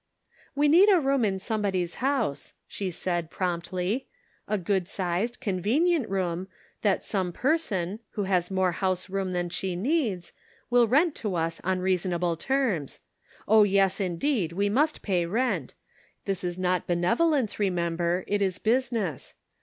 "We 0.55 0.67
need 0.67 0.89
a 0.89 0.99
room 0.99 1.23
in 1.23 1.37
somebody's 1.37 2.01
house," 2.01 2.53
she 2.67 2.89
said, 2.89 3.29
promptly;" 3.29 4.07
a 4.47 4.57
good 4.57 4.87
sized, 4.87 5.39
convenient 5.39 6.09
room, 6.09 6.47
that 6.81 7.03
some 7.03 7.31
person, 7.31 7.99
who 8.13 8.23
has 8.23 8.49
more 8.49 8.71
house 8.71 9.11
room 9.11 9.31
than 9.31 9.49
she 9.49 9.75
needs, 9.75 10.33
will 10.71 10.87
rent 10.87 11.13
to 11.17 11.35
us 11.35 11.61
on 11.63 11.81
reason 11.81 12.13
able 12.13 12.35
terms. 12.35 13.01
Oh, 13.47 13.61
yes, 13.61 13.99
indeed, 13.99 14.53
we 14.53 14.69
must 14.69 15.03
pay 15.03 15.27
rent. 15.27 15.75
This 16.25 16.43
is 16.43 16.57
not 16.57 16.87
benevolence, 16.87 17.59
remember, 17.59 18.23
it 18.25 18.41
is 18.41 18.57
business. 18.57 19.35